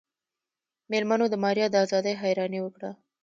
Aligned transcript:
مېلمنو 0.91 1.25
د 1.31 1.35
ماريا 1.43 1.67
د 1.71 1.75
ازادۍ 1.85 2.13
حيراني 2.21 2.59
وکړه. 2.63 2.91